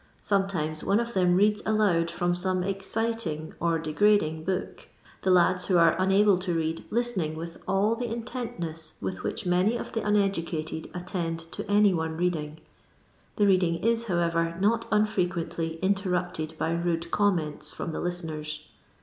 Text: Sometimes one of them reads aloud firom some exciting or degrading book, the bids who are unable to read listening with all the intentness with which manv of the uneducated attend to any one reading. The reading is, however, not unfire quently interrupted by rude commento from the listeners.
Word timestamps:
Sometimes 0.23 0.83
one 0.83 0.99
of 0.99 1.13
them 1.13 1.35
reads 1.35 1.61
aloud 1.63 2.07
firom 2.07 2.35
some 2.35 2.63
exciting 2.63 3.53
or 3.59 3.77
degrading 3.77 4.43
book, 4.43 4.87
the 5.21 5.29
bids 5.29 5.67
who 5.67 5.77
are 5.77 5.95
unable 6.01 6.39
to 6.39 6.55
read 6.55 6.83
listening 6.89 7.35
with 7.35 7.59
all 7.67 7.95
the 7.95 8.11
intentness 8.11 8.93
with 8.99 9.21
which 9.21 9.43
manv 9.43 9.79
of 9.79 9.91
the 9.93 10.01
uneducated 10.03 10.89
attend 10.95 11.41
to 11.51 11.69
any 11.69 11.93
one 11.93 12.17
reading. 12.17 12.57
The 13.35 13.45
reading 13.45 13.75
is, 13.83 14.05
however, 14.05 14.57
not 14.59 14.89
unfire 14.89 15.29
quently 15.31 15.79
interrupted 15.83 16.55
by 16.57 16.71
rude 16.71 17.11
commento 17.11 17.71
from 17.75 17.91
the 17.91 18.01
listeners. 18.01 18.67